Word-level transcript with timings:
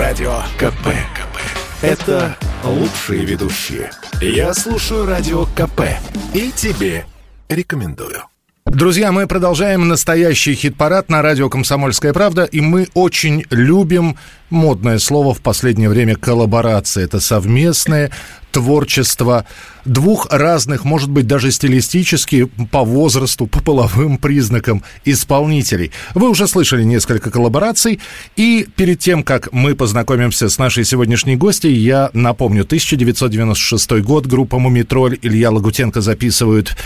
Радио 0.00 0.32
КП. 0.56 0.86
КП. 1.14 1.38
Это 1.82 2.34
лучшие 2.64 3.26
ведущие. 3.26 3.90
Я 4.22 4.54
слушаю 4.54 5.04
Радио 5.04 5.44
КП. 5.44 5.82
И 6.32 6.50
тебе 6.52 7.04
рекомендую. 7.50 8.22
Друзья, 8.64 9.12
мы 9.12 9.26
продолжаем 9.26 9.88
настоящий 9.88 10.54
хит-парад 10.54 11.10
на 11.10 11.20
радио 11.20 11.50
«Комсомольская 11.50 12.14
правда», 12.14 12.44
и 12.44 12.62
мы 12.62 12.88
очень 12.94 13.44
любим 13.50 14.16
модное 14.48 14.98
слово 14.98 15.34
в 15.34 15.42
последнее 15.42 15.90
время 15.90 16.16
коллаборация. 16.16 17.04
Это 17.04 17.20
совместное 17.20 18.10
творчество 18.50 19.46
двух 19.84 20.26
разных, 20.30 20.84
может 20.84 21.10
быть, 21.10 21.26
даже 21.26 21.50
стилистически, 21.50 22.44
по 22.70 22.84
возрасту, 22.84 23.46
по 23.46 23.62
половым 23.62 24.18
признакам 24.18 24.82
исполнителей. 25.04 25.92
Вы 26.14 26.28
уже 26.28 26.46
слышали 26.46 26.82
несколько 26.82 27.30
коллабораций, 27.30 28.00
и 28.36 28.66
перед 28.76 28.98
тем, 28.98 29.22
как 29.22 29.52
мы 29.52 29.74
познакомимся 29.74 30.48
с 30.48 30.58
нашей 30.58 30.84
сегодняшней 30.84 31.36
гостьей, 31.36 31.74
я 31.74 32.10
напомню, 32.12 32.62
1996 32.62 33.92
год, 34.02 34.26
группа 34.26 34.58
«Мумитроль», 34.58 35.18
Илья 35.22 35.50
Лагутенко 35.50 36.00
записывают, 36.00 36.76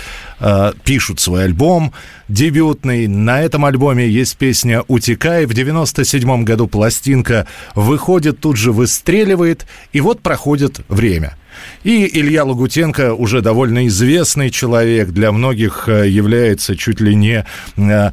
э, 0.41 0.73
пишут 0.85 1.21
свой 1.21 1.45
альбом, 1.45 1.93
дебютный. 2.29 3.07
На 3.07 3.43
этом 3.43 3.65
альбоме 3.65 4.09
есть 4.09 4.37
песня 4.37 4.83
«Утекай». 4.89 5.47
В 5.47 5.55
97 5.55 6.45
году 6.45 6.67
пластинка 6.67 7.47
выходит, 7.75 8.41
тут 8.41 8.57
же 8.57 8.73
выстреливает, 8.73 9.67
и 9.93 10.01
вот 10.01 10.21
проходит 10.21 10.81
время. 10.89 11.37
И 11.83 12.09
Илья 12.19 12.45
Лагутенко, 12.45 13.15
уже 13.15 13.41
довольно 13.41 13.87
известный 13.87 14.51
человек, 14.51 15.09
для 15.09 15.33
многих 15.33 15.89
э, 15.89 16.09
является 16.09 16.77
чуть 16.77 17.01
ли 17.01 17.15
не 17.15 17.45
э, 17.77 18.11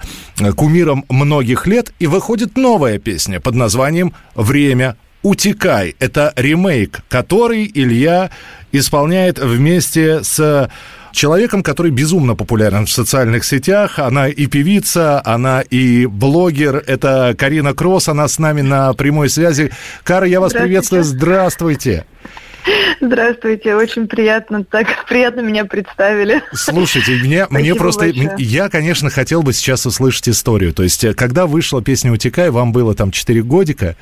кумиром 0.56 1.06
многих 1.10 1.68
лет, 1.68 1.94
и 2.00 2.08
выходит 2.08 2.58
новая 2.58 3.00
песня 3.00 3.40
под 3.40 3.56
названием 3.56 4.14
«Время 4.36 4.98
«Утекай». 5.24 5.96
Это 6.00 6.34
ремейк, 6.36 7.02
который 7.10 7.70
Илья 7.74 8.32
исполняет 8.72 9.40
вместе 9.40 10.24
с 10.24 10.70
человеком, 11.12 11.64
который 11.64 11.92
безумно 11.92 12.36
популярен 12.36 12.86
в 12.86 12.92
социальных 12.92 13.46
сетях. 13.46 14.00
Она 14.00 14.28
и 14.28 14.46
певица, 14.48 15.22
она 15.24 15.62
и 15.62 16.06
блогер. 16.06 16.84
Это 16.88 17.36
Карина 17.38 17.74
Кросс, 17.74 18.10
она 18.10 18.28
с 18.28 18.40
нами 18.40 18.62
на 18.62 18.94
прямой 18.94 19.30
связи. 19.30 19.72
Кара, 20.04 20.26
я 20.26 20.40
вас 20.40 20.54
приветствую. 20.54 21.04
Здравствуйте. 21.04 22.06
Здравствуйте, 23.02 23.76
очень 23.76 24.08
приятно, 24.08 24.64
так 24.64 25.06
приятно 25.10 25.42
меня 25.42 25.66
представили. 25.66 26.44
Слушайте, 26.54 27.14
мне, 27.14 27.48
мне 27.50 27.74
просто, 27.74 28.06
большое. 28.06 28.36
я, 28.38 28.70
конечно, 28.70 29.10
хотел 29.10 29.42
бы 29.42 29.54
сейчас 29.54 29.88
услышать 29.88 30.30
историю. 30.30 30.72
То 30.72 30.84
есть, 30.84 31.04
э, 31.04 31.16
когда 31.16 31.48
вышла 31.48 31.82
песня 31.82 32.12
«Утекай», 32.12 32.52
вам 32.52 32.72
было 32.72 32.94
там 32.94 33.10
4 33.10 33.42
годика, 33.42 33.96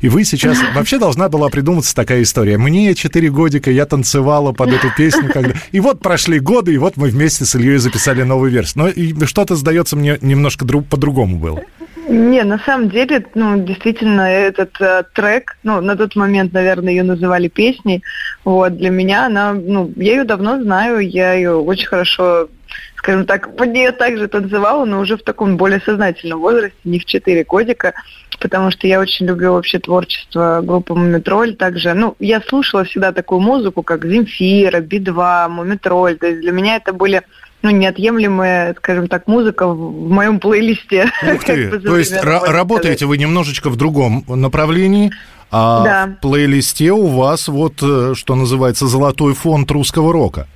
и 0.00 0.08
вы 0.08 0.24
сейчас, 0.24 0.58
вообще 0.74 0.98
должна 0.98 1.28
была 1.28 1.48
придуматься 1.48 1.96
такая 1.96 2.22
история. 2.22 2.56
Мне 2.56 2.94
4 2.94 3.28
годика, 3.30 3.72
я 3.72 3.86
танцевала 3.86 4.52
под 4.52 4.72
эту 4.72 4.88
песню, 4.96 5.30
когда... 5.32 5.54
и 5.72 5.80
вот 5.80 5.98
прошли 5.98 6.38
годы, 6.38 6.74
и 6.74 6.78
вот 6.78 6.96
мы 6.96 7.08
вместе 7.08 7.44
с 7.44 7.56
Ильей 7.56 7.78
записали 7.78 8.22
новый 8.22 8.52
верс. 8.52 8.76
Но 8.76 8.90
что-то, 9.26 9.56
сдается 9.56 9.96
мне, 9.96 10.16
немножко 10.20 10.64
друг, 10.64 10.86
по-другому 10.86 11.38
было. 11.38 11.62
Не, 12.08 12.44
на 12.44 12.58
самом 12.58 12.90
деле, 12.90 13.24
ну, 13.34 13.62
действительно, 13.62 14.22
этот 14.22 14.78
э, 14.80 15.04
трек, 15.14 15.56
ну, 15.62 15.80
на 15.80 15.96
тот 15.96 16.16
момент, 16.16 16.52
наверное, 16.52 16.92
ее 16.92 17.02
называли 17.02 17.48
песней, 17.48 18.02
вот, 18.44 18.76
для 18.76 18.90
меня 18.90 19.26
она, 19.26 19.54
ну, 19.54 19.90
я 19.96 20.16
ее 20.16 20.24
давно 20.24 20.62
знаю, 20.62 20.98
я 20.98 21.32
ее 21.32 21.54
очень 21.54 21.86
хорошо, 21.86 22.48
скажем 22.96 23.24
так, 23.24 23.56
под 23.56 23.72
нее 23.72 23.90
также 23.92 24.28
танцевала, 24.28 24.84
но 24.84 25.00
уже 25.00 25.16
в 25.16 25.22
таком 25.22 25.56
более 25.56 25.80
сознательном 25.80 26.40
возрасте, 26.40 26.76
не 26.84 26.98
в 26.98 27.06
4 27.06 27.42
годика, 27.44 27.94
потому 28.38 28.70
что 28.70 28.86
я 28.86 29.00
очень 29.00 29.26
люблю 29.26 29.52
вообще 29.52 29.78
творчество 29.78 30.60
группы 30.62 30.94
Мумитроль, 30.94 31.54
также, 31.54 31.94
ну, 31.94 32.16
я 32.18 32.42
слушала 32.42 32.84
всегда 32.84 33.12
такую 33.12 33.40
музыку, 33.40 33.82
как 33.82 34.04
Земфира, 34.04 34.80
Би-2, 34.80 35.48
Мумитроль, 35.48 36.18
то 36.18 36.26
есть 36.26 36.40
для 36.40 36.52
меня 36.52 36.76
это 36.76 36.92
были 36.92 37.22
ну, 37.64 37.70
неотъемлемая, 37.70 38.74
скажем 38.74 39.08
так, 39.08 39.26
музыка 39.26 39.66
в 39.66 40.10
моем 40.10 40.38
плейлисте. 40.38 41.10
Ух 41.34 41.44
ты, 41.44 41.70
то 41.80 41.96
есть 41.96 42.14
работаете 42.22 43.06
вы 43.06 43.16
немножечко 43.18 43.70
в 43.70 43.76
другом 43.76 44.22
направлении, 44.28 45.10
а 45.50 45.84
да. 45.84 46.06
в 46.06 46.20
плейлисте 46.20 46.92
у 46.92 47.06
вас 47.06 47.48
вот, 47.48 47.82
э, 47.82 48.12
что 48.14 48.34
называется, 48.34 48.86
золотой 48.86 49.34
фонд 49.34 49.70
русского 49.70 50.12
рока. 50.12 50.46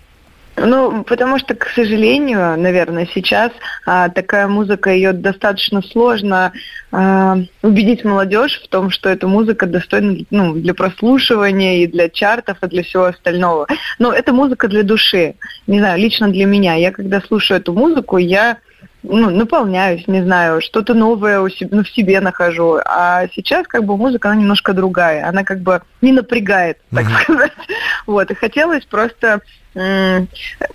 Ну, 0.60 1.04
потому 1.04 1.38
что, 1.38 1.54
к 1.54 1.68
сожалению, 1.74 2.58
наверное, 2.58 3.08
сейчас 3.14 3.52
а, 3.86 4.08
такая 4.08 4.48
музыка, 4.48 4.90
ее 4.90 5.12
достаточно 5.12 5.82
сложно 5.82 6.52
а, 6.90 7.36
убедить 7.62 8.04
молодежь 8.04 8.60
в 8.62 8.68
том, 8.68 8.90
что 8.90 9.08
эта 9.08 9.26
музыка 9.28 9.66
достойна 9.66 10.18
ну, 10.30 10.54
для 10.54 10.74
прослушивания 10.74 11.82
и 11.82 11.86
для 11.86 12.08
чартов, 12.08 12.58
и 12.62 12.66
для 12.66 12.82
всего 12.82 13.04
остального. 13.04 13.66
Но 13.98 14.12
это 14.12 14.32
музыка 14.32 14.68
для 14.68 14.82
души. 14.82 15.34
Не 15.66 15.78
знаю, 15.78 15.98
лично 16.00 16.28
для 16.28 16.46
меня. 16.46 16.74
Я 16.74 16.92
когда 16.92 17.20
слушаю 17.20 17.60
эту 17.60 17.72
музыку, 17.72 18.16
я 18.16 18.58
ну, 19.02 19.30
наполняюсь, 19.30 20.06
не 20.08 20.22
знаю, 20.22 20.60
что-то 20.60 20.94
новое 20.94 21.40
у 21.40 21.48
себя, 21.48 21.68
ну, 21.70 21.84
в 21.84 21.90
себе 21.90 22.20
нахожу. 22.20 22.78
А 22.84 23.26
сейчас 23.32 23.66
как 23.66 23.84
бы 23.84 23.96
музыка, 23.96 24.30
она 24.30 24.40
немножко 24.40 24.72
другая. 24.72 25.28
Она 25.28 25.44
как 25.44 25.60
бы 25.60 25.82
не 26.02 26.12
напрягает, 26.12 26.78
так 26.92 27.06
uh-huh. 27.06 27.22
сказать. 27.22 27.52
Вот, 28.06 28.30
и 28.30 28.34
хотелось 28.34 28.84
просто... 28.84 29.40
У 29.74 29.80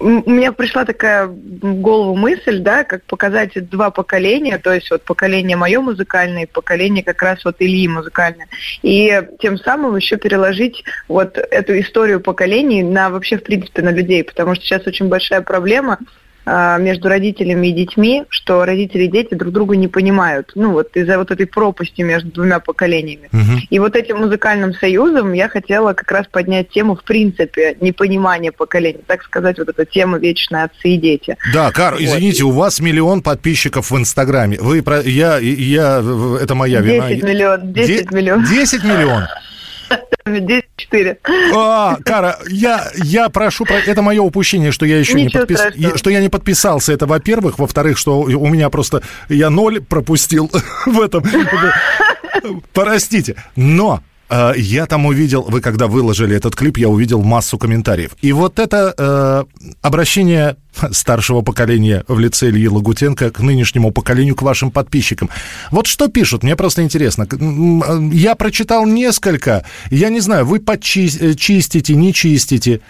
меня 0.06 0.54
пришла 0.54 0.86
такая 0.86 1.26
в 1.26 1.74
голову 1.82 2.16
мысль, 2.16 2.60
да, 2.60 2.86
как 2.86 3.04
показать 3.04 3.52
два 3.70 3.90
поколения, 3.90 4.58
то 4.60 4.72
есть 4.72 4.90
вот 4.92 5.04
поколение 5.04 5.58
мое 5.58 5.82
музыкальное 5.82 6.44
и 6.44 6.46
поколение 6.46 7.04
как 7.04 7.22
раз 7.22 7.44
вот 7.44 7.58
Ильи 7.60 7.88
музыкальное. 7.88 8.48
И 8.82 9.22
тем 9.40 9.58
самым 9.58 9.98
еще 9.98 10.16
переложить 10.16 10.86
вот 11.10 11.38
эту 11.38 11.78
историю 11.80 12.22
поколений 12.22 12.82
на 12.84 13.10
вообще, 13.10 13.38
в 13.38 13.44
принципе, 13.44 13.82
на 13.82 13.90
людей, 13.90 14.24
потому 14.24 14.56
что 14.56 14.64
сейчас 14.64 14.88
очень 14.88 15.10
большая 15.10 15.42
проблема– 15.42 15.98
между 16.46 17.10
родителями 17.10 17.68
и 17.68 17.72
детьми, 17.72 18.24
что 18.30 18.66
родители 18.66 19.04
и 19.04 19.08
дети 19.08 19.34
друг 19.34 19.54
друга 19.54 19.76
не 19.76 19.88
понимают. 19.88 20.52
Ну, 20.56 20.72
вот 20.72 20.96
из-за 20.96 21.18
вот 21.18 21.32
этой 21.32 21.46
пропасти 21.46 22.02
между 22.02 22.32
двумя 22.32 22.60
поколениями. 22.60 23.30
Угу. 23.32 23.62
И 23.70 23.80
вот 23.80 23.96
этим 23.96 24.18
музыкальным 24.18 24.74
союзом 24.74 25.34
я 25.34 25.48
хотела 25.48 25.94
как 25.94 26.12
раз 26.12 26.28
поднять 26.28 26.70
тему, 26.70 26.96
в 26.96 27.04
принципе, 27.04 27.78
непонимания 27.80 28.52
поколений. 28.52 29.00
Так 29.06 29.24
сказать, 29.24 29.58
вот 29.58 29.70
эта 29.70 29.86
тема 29.86 30.18
вечная 30.18 30.66
отцы 30.66 30.90
и 30.90 30.98
дети. 30.98 31.38
Да, 31.54 31.72
Кар, 31.72 31.94
вот. 31.94 32.02
извините, 32.02 32.44
у 32.44 32.52
вас 32.52 32.80
миллион 32.80 33.22
подписчиков 33.22 33.92
в 33.92 33.98
Инстаграме. 33.98 34.58
Вы 34.60 34.82
про... 34.82 35.02
Я, 35.02 35.38
я... 35.40 36.04
Это 36.42 36.56
моя 36.56 36.82
10 36.82 36.94
вина. 36.94 37.10
10 37.10 37.24
миллион. 37.24 37.74
10 37.74 38.10
Де... 38.10 38.16
миллион. 38.16 38.44
10 38.44 38.84
миллион. 38.84 39.24
10-4. 40.26 41.18
А, 41.56 41.98
Кара, 42.06 42.40
я, 42.50 42.90
я 42.96 43.30
прошу, 43.30 43.66
это 43.66 44.02
мое 44.02 44.22
упущение, 44.22 44.72
что 44.72 44.86
я 44.86 45.00
еще 45.00 45.14
Ничего 45.14 45.42
не 45.42 45.56
подпис... 45.56 46.00
что 46.00 46.10
я 46.10 46.22
не 46.22 46.30
подписался. 46.30 46.94
Это, 46.94 47.06
во-первых. 47.06 47.60
Во-вторых, 47.60 47.98
что 47.98 48.22
у 48.22 48.48
меня 48.48 48.70
просто 48.70 49.02
я 49.30 49.50
ноль 49.50 49.82
пропустил 49.82 50.52
в 50.86 51.02
этом. 51.02 51.24
Простите. 52.74 53.36
Но 53.56 54.02
я 54.56 54.86
там 54.86 55.06
увидел, 55.06 55.44
вы 55.44 55.62
когда 55.62 55.88
выложили 55.88 56.36
этот 56.36 56.56
клип, 56.56 56.78
я 56.78 56.90
увидел 56.90 57.22
массу 57.22 57.58
комментариев. 57.58 58.12
И 58.22 58.32
вот 58.32 58.60
это 58.60 58.94
э, 58.98 59.44
обращение 59.82 60.56
старшего 60.92 61.42
поколения 61.42 62.04
в 62.08 62.20
лице 62.20 62.50
Ильи 62.50 62.68
Лагутенко 62.68 63.32
к 63.32 63.40
нынешнему 63.40 63.92
поколению, 63.92 64.36
к 64.36 64.42
вашим 64.42 64.72
подписчикам. 64.72 65.30
Вот 65.72 65.88
что 65.88 66.08
пишут, 66.08 66.44
мне 66.44 66.56
просто 66.56 66.82
интересно. 66.82 67.28
Я 68.12 68.36
прочитал 68.36 68.86
несколько, 68.86 69.66
я 69.90 70.10
не 70.10 70.20
знаю, 70.20 70.46
вы 70.46 70.60
почистите, 70.60 71.96
не 71.96 72.14
чистите. 72.14 72.82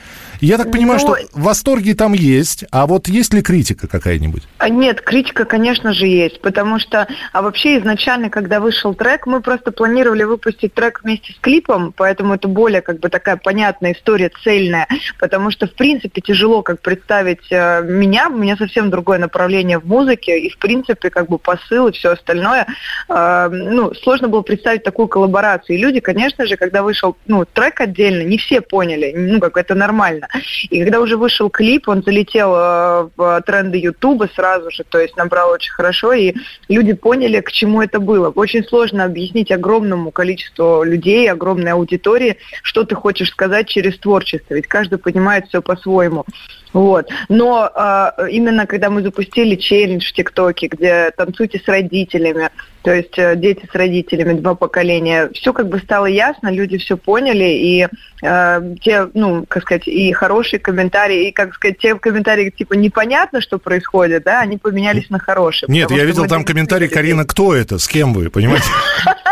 Я 0.41 0.57
так 0.57 0.71
понимаю, 0.71 0.99
ну, 1.01 1.15
что 1.15 1.25
восторги 1.33 1.93
там 1.93 2.13
есть, 2.13 2.65
а 2.71 2.85
вот 2.85 3.07
есть 3.07 3.33
ли 3.33 3.41
критика 3.41 3.87
какая-нибудь? 3.87 4.43
А 4.57 4.67
нет, 4.67 5.01
критика, 5.01 5.45
конечно 5.45 5.93
же, 5.93 6.05
есть, 6.05 6.41
потому 6.41 6.79
что, 6.79 7.07
а 7.31 7.41
вообще 7.41 7.79
изначально, 7.79 8.29
когда 8.29 8.59
вышел 8.59 8.93
трек, 8.93 9.25
мы 9.25 9.41
просто 9.41 9.71
планировали 9.71 10.23
выпустить 10.23 10.73
трек 10.73 11.01
вместе 11.03 11.32
с 11.33 11.39
клипом, 11.39 11.93
поэтому 11.95 12.35
это 12.35 12.47
более 12.47 12.81
как 12.81 12.99
бы 12.99 13.09
такая 13.09 13.37
понятная 13.37 13.93
история, 13.93 14.31
цельная, 14.43 14.87
потому 15.19 15.51
что, 15.51 15.67
в 15.67 15.73
принципе, 15.73 16.21
тяжело 16.21 16.61
как 16.61 16.81
представить 16.81 17.51
э, 17.51 17.81
меня, 17.83 18.29
у 18.29 18.37
меня 18.37 18.57
совсем 18.57 18.89
другое 18.89 19.19
направление 19.19 19.79
в 19.79 19.85
музыке, 19.85 20.39
и, 20.39 20.49
в 20.49 20.57
принципе, 20.57 21.09
как 21.09 21.29
бы 21.29 21.37
посыл 21.37 21.87
и 21.87 21.91
все 21.91 22.11
остальное, 22.11 22.67
э, 23.09 23.49
ну, 23.51 23.93
сложно 23.93 24.27
было 24.27 24.41
представить 24.41 24.83
такую 24.83 25.07
коллаборацию. 25.07 25.77
И 25.77 25.81
люди, 25.81 25.99
конечно 25.99 26.45
же, 26.45 26.57
когда 26.57 26.83
вышел, 26.83 27.17
ну, 27.27 27.45
трек 27.45 27.81
отдельно, 27.81 28.23
не 28.23 28.37
все 28.37 28.61
поняли, 28.61 29.13
ну, 29.15 29.39
как 29.39 29.57
это 29.57 29.75
нормально. 29.75 30.27
И 30.69 30.83
когда 30.83 30.99
уже 30.99 31.17
вышел 31.17 31.49
клип, 31.49 31.89
он 31.89 32.03
залетел 32.03 32.53
э, 32.55 33.09
в 33.15 33.41
тренды 33.45 33.77
Ютуба 33.77 34.29
сразу 34.35 34.71
же, 34.71 34.83
то 34.83 34.99
есть 34.99 35.17
набрал 35.17 35.51
очень 35.51 35.71
хорошо, 35.71 36.13
и 36.13 36.33
люди 36.69 36.93
поняли, 36.93 37.41
к 37.41 37.51
чему 37.51 37.81
это 37.81 37.99
было. 37.99 38.29
Очень 38.29 38.63
сложно 38.63 39.05
объяснить 39.05 39.51
огромному 39.51 40.11
количеству 40.11 40.83
людей, 40.83 41.22
людей, 41.23 41.31
огромной 41.31 41.71
аудитории, 41.71 42.37
что 42.61 42.83
ты 42.83 42.95
хочешь 42.95 43.29
сказать 43.29 43.67
через 43.67 43.97
творчество, 43.97 44.53
ведь 44.53 44.67
каждый 44.67 44.97
понимает 44.97 45.47
все 45.47 45.61
по-своему. 45.61 46.25
Вот. 46.73 47.07
Но 47.29 47.69
э, 47.69 48.29
именно 48.31 48.65
когда 48.65 48.89
мы 48.89 49.03
запустили 49.03 49.55
челлендж 49.55 50.09
в 50.09 50.13
ТикТоке, 50.13 50.67
где 50.67 51.11
танцуйте 51.11 51.61
с 51.63 51.67
родителями, 51.67 52.49
то 52.81 52.91
есть 52.91 53.17
э, 53.17 53.35
дети 53.35 53.69
с 53.71 53.75
родителями, 53.75 54.33
два 54.39 54.55
поколения, 54.55 55.29
все 55.35 55.53
как 55.53 55.69
бы 55.69 55.77
стало 55.77 56.07
ясно, 56.07 56.49
люди 56.49 56.79
все 56.79 56.97
поняли, 56.97 57.43
и 57.43 57.87
э, 58.23 58.75
те, 58.81 59.07
ну, 59.13 59.45
как 59.47 59.63
сказать, 59.63 59.87
и 59.87 60.11
хорошие 60.13 60.59
комментарии, 60.59 61.27
и, 61.27 61.31
как 61.31 61.53
сказать, 61.53 61.77
те 61.77 61.93
комментарии, 61.93 62.49
типа, 62.49 62.73
непонятно, 62.73 63.39
что 63.39 63.59
происходит, 63.59 64.23
да, 64.23 64.39
они 64.39 64.57
поменялись 64.57 65.11
на 65.11 65.19
хорошие. 65.19 65.69
Нет, 65.69 65.91
я 65.91 66.05
видел 66.05 66.25
там 66.25 66.43
комментарий, 66.43 66.87
Карина, 66.87 67.23
кто 67.25 67.53
это, 67.53 67.77
с 67.77 67.87
кем 67.87 68.13
вы, 68.13 68.31
понимаете? 68.31 68.65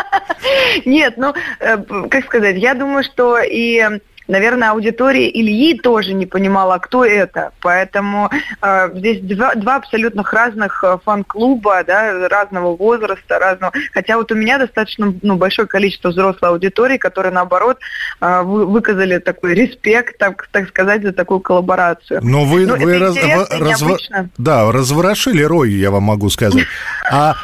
Нет, 0.85 1.15
ну, 1.17 1.33
э, 1.59 1.77
как 2.09 2.25
сказать, 2.25 2.57
я 2.57 2.73
думаю, 2.73 3.03
что 3.03 3.39
и 3.39 3.99
наверное, 4.31 4.71
аудитория 4.71 5.29
Ильи 5.29 5.77
тоже 5.77 6.13
не 6.13 6.25
понимала, 6.25 6.77
кто 6.77 7.03
это. 7.05 7.51
Поэтому 7.59 8.29
э, 8.61 8.89
здесь 8.95 9.19
два, 9.21 9.53
два 9.55 9.75
абсолютно 9.75 10.23
разных 10.23 10.83
э, 10.83 10.97
фан-клуба, 11.03 11.83
да, 11.85 12.27
разного 12.29 12.75
возраста, 12.75 13.39
разного. 13.39 13.73
Хотя 13.93 14.15
вот 14.17 14.31
у 14.31 14.35
меня 14.35 14.57
достаточно 14.57 15.13
ну, 15.21 15.35
большое 15.35 15.67
количество 15.67 16.09
взрослой 16.09 16.49
аудитории, 16.49 16.97
которые, 16.97 17.33
наоборот, 17.33 17.79
э, 18.21 18.41
вы, 18.41 18.65
выказали 18.65 19.17
такой 19.19 19.53
респект, 19.53 20.17
так, 20.17 20.47
так 20.51 20.69
сказать, 20.69 21.03
за 21.03 21.11
такую 21.11 21.41
коллаборацию. 21.41 22.21
Но 22.23 22.45
вы, 22.45 22.65
ну, 22.65 22.77
вы 22.77 22.99
раз, 22.99 23.17
разв... 23.51 23.85
да, 24.37 24.71
разворошили 24.71 25.43
рой, 25.43 25.71
я 25.71 25.91
вам 25.91 26.03
могу 26.03 26.29
сказать. 26.29 26.65
А 27.11 27.35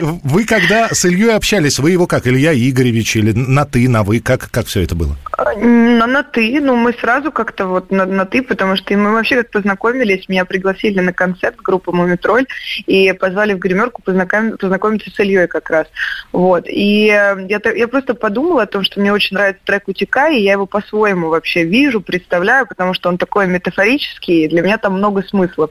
вы 0.00 0.44
когда 0.44 0.88
с 0.88 1.04
Ильей 1.04 1.36
общались, 1.36 1.78
вы 1.78 1.92
его 1.92 2.06
как, 2.08 2.26
Илья 2.26 2.52
Игоревич 2.52 3.16
или 3.16 3.32
на 3.32 3.64
ты, 3.64 3.88
на 3.88 4.02
вы, 4.02 4.20
как, 4.20 4.50
как 4.50 4.66
все 4.66 4.80
это 4.80 4.96
было? 4.96 5.16
На, 5.38 6.06
на 6.06 6.22
ты, 6.22 6.60
ну 6.60 6.76
мы 6.76 6.92
сразу 6.92 7.32
как-то 7.32 7.66
вот 7.66 7.90
на, 7.90 8.04
на 8.04 8.26
ты, 8.26 8.42
потому 8.42 8.76
что 8.76 8.94
мы 8.96 9.12
вообще 9.12 9.36
как 9.36 9.50
познакомились, 9.50 10.28
меня 10.28 10.44
пригласили 10.44 11.00
на 11.00 11.12
концерт 11.12 11.56
группы 11.56 11.90
Мумитроль 11.90 12.46
и 12.86 13.12
позвали 13.12 13.54
в 13.54 13.58
гримерку 13.58 14.02
познаком, 14.02 14.58
познакомиться 14.58 15.10
с 15.10 15.18
Ильей 15.18 15.46
как 15.46 15.70
раз. 15.70 15.86
Вот. 16.32 16.64
И 16.68 17.06
э, 17.08 17.46
я, 17.48 17.60
я 17.74 17.88
просто 17.88 18.14
подумала 18.14 18.62
о 18.62 18.66
том, 18.66 18.84
что 18.84 19.00
мне 19.00 19.12
очень 19.12 19.36
нравится 19.36 19.62
трек 19.64 19.88
«Утекай», 19.88 20.36
и 20.38 20.42
я 20.42 20.52
его 20.52 20.66
по-своему 20.66 21.28
вообще 21.28 21.64
вижу, 21.64 22.00
представляю, 22.00 22.66
потому 22.66 22.92
что 22.92 23.08
он 23.08 23.16
такой 23.16 23.46
метафорический, 23.46 24.44
и 24.44 24.48
для 24.48 24.62
меня 24.62 24.76
там 24.78 24.94
много 24.94 25.22
смыслов. 25.22 25.70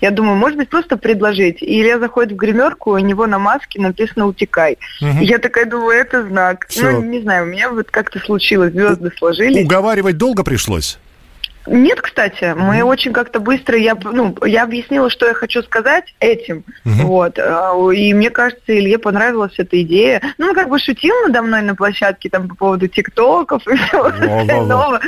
Я 0.00 0.10
думаю, 0.10 0.36
может 0.36 0.56
быть, 0.56 0.70
просто 0.70 0.96
предложить. 0.96 1.62
И 1.62 1.80
Илья 1.80 1.98
заходит 1.98 2.32
в 2.32 2.36
гримерку, 2.36 2.92
у 2.92 2.98
него 2.98 3.26
на 3.26 3.38
маске 3.38 3.80
написано 3.80 4.26
«Утекай». 4.26 4.78
Угу. 5.00 5.20
И 5.20 5.26
я 5.26 5.38
такая 5.38 5.66
думаю, 5.66 5.98
это 5.98 6.26
знак. 6.26 6.66
Все. 6.68 6.90
Ну, 6.90 7.02
не 7.02 7.20
знаю, 7.20 7.44
у 7.44 7.48
меня 7.48 7.70
вот 7.70 7.90
как-то 7.90 8.18
случилось, 8.18 8.72
звезды 8.72 9.11
сложились. 9.16 9.64
Уговаривать 9.64 10.16
долго 10.16 10.44
пришлось? 10.44 10.98
Нет, 11.66 12.00
кстати, 12.00 12.42
mm-hmm. 12.42 12.58
мы 12.58 12.82
очень 12.82 13.12
как-то 13.12 13.38
быстро, 13.38 13.78
я, 13.78 13.94
ну, 13.94 14.36
я 14.44 14.64
объяснила, 14.64 15.10
что 15.10 15.26
я 15.26 15.34
хочу 15.34 15.62
сказать 15.62 16.12
этим, 16.18 16.64
mm-hmm. 16.84 17.04
вот, 17.04 17.38
а, 17.38 17.72
и 17.92 18.12
мне 18.14 18.30
кажется, 18.30 18.76
Илье 18.76 18.98
понравилась 18.98 19.54
эта 19.58 19.80
идея. 19.82 20.20
Ну, 20.38 20.48
он 20.48 20.54
как 20.54 20.68
бы 20.68 20.80
шутил 20.80 21.14
надо 21.26 21.42
мной 21.42 21.62
на 21.62 21.76
площадке 21.76 22.28
там 22.30 22.48
по 22.48 22.56
поводу 22.56 22.88
тиктоков 22.88 23.66
и 23.68 23.76
всего 23.76 24.06
остального, 24.06 25.00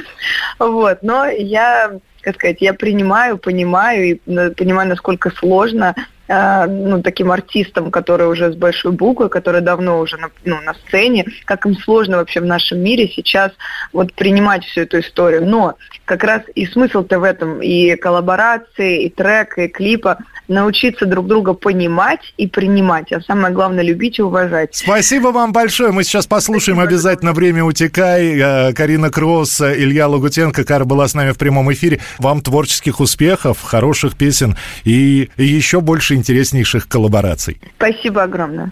вот, 0.61 0.99
но 1.03 1.27
я, 1.27 1.99
как 2.21 2.37
сказать, 2.37 2.59
я 2.61 2.73
принимаю, 2.73 3.37
понимаю 3.37 4.05
и 4.05 4.15
понимаю, 4.51 4.89
насколько 4.89 5.31
сложно 5.31 5.97
ну, 6.29 7.03
таким 7.03 7.31
артистам, 7.31 7.91
которые 7.91 8.29
уже 8.29 8.53
с 8.53 8.57
большой 8.57 8.93
буквы, 8.93 9.29
которые 9.29 9.63
давно 9.63 10.01
уже 10.01 10.17
на, 10.17 10.31
ну, 10.45 10.61
на 10.61 10.75
сцене, 10.75 11.27
как 11.45 11.67
им 11.67 11.77
сложно 11.77 12.19
вообще 12.19 12.41
в 12.41 12.47
нашем 12.47 12.81
мире 12.81 13.09
сейчас 13.09 13.53
вот 13.93 14.13
принимать 14.15 14.65
всю 14.65 14.83
эту 14.83 15.01
историю. 15.01 15.47
Но 15.47 15.75
как 16.05 16.25
раз 16.25 16.43
и 16.55 16.67
смысл-то 16.67 17.19
в 17.19 17.23
этом, 17.23 17.61
и 17.63 17.97
коллаборации, 17.97 19.05
и 19.05 19.11
трека, 19.11 19.63
и 19.63 19.69
клипа, 19.69 20.19
научиться 20.49 21.07
друг 21.07 21.27
друга 21.27 21.55
понимать 21.55 22.35
и 22.37 22.47
принимать, 22.47 23.13
а 23.13 23.21
самое 23.21 23.53
главное, 23.55 23.83
любить 23.83 24.19
и 24.19 24.23
уважать. 24.23 24.75
Спасибо 24.75 25.29
вам 25.29 25.53
большое. 25.53 25.93
Мы 25.93 26.05
сейчас 26.05 26.27
послушаем 26.27 26.77
Спасибо 26.77 26.91
обязательно 26.91 27.33
«Время 27.33 27.65
утекай». 27.65 28.39
Э, 28.39 28.73
Карина 28.75 29.11
Кросс, 29.11 29.61
Илья 29.61 30.09
Лагутенко. 30.09 30.65
Кара 30.65 30.85
была 30.85 31.09
с 31.09 31.15
нами 31.15 31.33
в 31.33 31.39
прямом 31.39 31.73
эфире. 31.73 32.01
Вам 32.19 32.41
творческих 32.41 33.01
успехов, 33.01 33.63
хороших 33.63 34.17
песен 34.17 34.57
и 34.85 35.31
еще 35.37 35.81
больше 35.81 36.14
интереснейших 36.15 36.89
коллабораций. 36.89 37.61
Спасибо 37.77 38.23
огромное. 38.23 38.71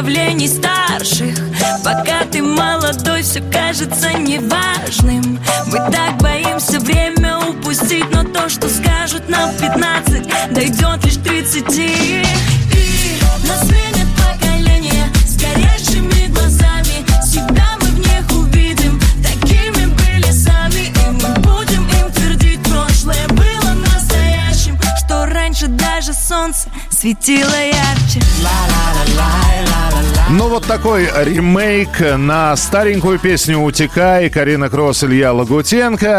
наставлений 0.00 0.48
старших 0.48 1.36
Пока 1.84 2.24
ты 2.30 2.42
молодой, 2.42 3.22
все 3.22 3.40
кажется 3.52 4.12
неважным 4.12 5.38
Мы 5.66 5.78
так 5.90 6.16
боимся 6.18 6.69
Дойдет 10.48 11.04
лишь 11.04 11.16
30 11.16 11.78
И 11.78 12.22
нас 13.46 13.60
сменят 13.68 14.08
поколение 14.16 15.04
С 15.24 15.36
горящими 15.36 16.26
глазами 16.32 17.04
Себя 17.24 17.66
мы 17.80 17.86
в 17.86 17.98
них 17.98 18.36
увидим. 18.36 19.00
Такими 19.22 19.86
были 19.86 20.30
сами 20.32 20.86
И 20.88 21.10
мы 21.22 21.34
будем 21.40 21.86
им 21.88 22.12
твердить 22.12 22.60
Прошлое. 22.62 23.28
Было 23.28 23.74
настоящим 23.74 24.78
Что 25.04 25.26
раньше 25.26 25.68
даже 25.68 26.12
солнце 26.12 26.68
светило 26.90 27.54
ярче. 27.54 28.20
Ну 30.30 30.48
вот 30.48 30.64
такой 30.64 31.08
ремейк 31.24 32.00
на 32.16 32.56
старенькую 32.56 33.18
песню 33.18 33.58
«Утекай» 33.58 34.30
Карина 34.30 34.68
Кросс, 34.68 35.02
Илья 35.02 35.32
Лагутенко. 35.32 36.18